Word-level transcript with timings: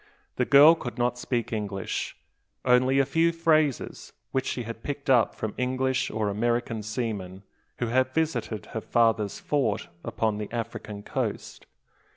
The 0.37 0.45
girl 0.45 0.73
could 0.73 0.97
not 0.97 1.19
speak 1.19 1.53
English, 1.53 2.15
only 2.65 2.97
a 2.97 3.05
few 3.05 3.31
phrases 3.31 4.13
which 4.31 4.47
she 4.47 4.63
had 4.63 4.81
picked 4.81 5.11
up 5.11 5.35
from 5.35 5.53
English 5.59 6.09
or 6.09 6.27
American 6.27 6.81
seamen, 6.81 7.43
who 7.77 7.85
had 7.85 8.11
visited 8.11 8.65
her 8.73 8.81
father's 8.81 9.39
fort 9.39 9.89
upon 10.03 10.39
the 10.39 10.49
African 10.51 11.03
coast. 11.03 11.67